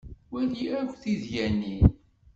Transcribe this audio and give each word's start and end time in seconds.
Wali 0.31 0.65
akk 0.79 0.91
tidyanin. 1.01 1.83